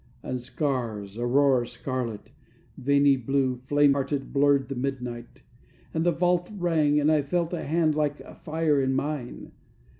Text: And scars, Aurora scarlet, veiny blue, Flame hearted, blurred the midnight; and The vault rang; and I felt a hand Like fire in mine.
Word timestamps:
And 0.23 0.39
scars, 0.41 1.19
Aurora 1.19 1.67
scarlet, 1.67 2.31
veiny 2.75 3.17
blue, 3.17 3.55
Flame 3.57 3.93
hearted, 3.93 4.33
blurred 4.33 4.67
the 4.67 4.75
midnight; 4.75 5.43
and 5.93 6.03
The 6.03 6.11
vault 6.11 6.49
rang; 6.57 6.99
and 6.99 7.11
I 7.11 7.21
felt 7.21 7.53
a 7.53 7.63
hand 7.67 7.93
Like 7.93 8.17
fire 8.41 8.81
in 8.81 8.93
mine. 8.95 9.51